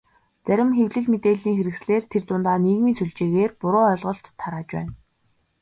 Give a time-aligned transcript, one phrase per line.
[0.45, 4.91] Зарим хэвлэл, мэдээллийн хэрэгслээр тэр дундаа нийгмийн сүлжээгээр буруу ойлголт тарааж байна.